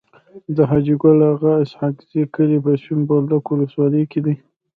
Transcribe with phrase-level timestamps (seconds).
[0.55, 4.35] د حاجي ګل اغا اسحق زي کلی په سپين بولدک ولسوالی کي دی.